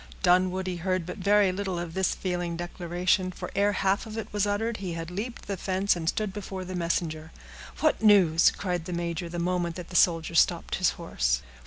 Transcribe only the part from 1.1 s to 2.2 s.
very little of this